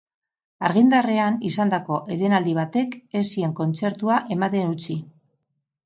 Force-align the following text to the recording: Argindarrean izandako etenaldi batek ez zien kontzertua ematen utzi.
Argindarrean 0.69 1.37
izandako 1.51 1.99
etenaldi 2.17 2.57
batek 2.61 2.99
ez 3.21 3.25
zien 3.35 3.57
kontzertua 3.63 4.21
ematen 4.39 4.77
utzi. 4.77 5.03